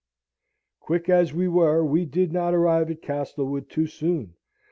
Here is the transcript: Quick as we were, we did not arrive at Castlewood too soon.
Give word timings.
Quick 0.79 1.09
as 1.09 1.31
we 1.31 1.47
were, 1.47 1.85
we 1.85 2.05
did 2.07 2.33
not 2.33 2.55
arrive 2.55 2.89
at 2.89 3.03
Castlewood 3.03 3.69
too 3.69 3.85
soon. 3.85 4.33